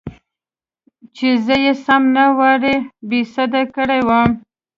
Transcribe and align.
چې 1.15 1.27
زه 1.45 1.55
يې 1.63 1.73
سم 1.85 2.03
له 2.15 2.25
وارې 2.39 2.75
بېسده 3.09 3.61
کړى 3.75 3.99
وم. 4.07 4.29